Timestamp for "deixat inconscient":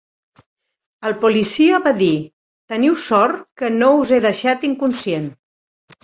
4.23-5.29